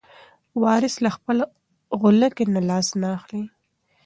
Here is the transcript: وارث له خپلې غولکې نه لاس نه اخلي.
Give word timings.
وارث 0.61 0.95
له 1.03 1.09
خپلې 1.15 1.43
غولکې 1.99 2.45
نه 2.53 2.61
لاس 2.69 2.87
نه 3.01 3.07
اخلي. 3.17 3.43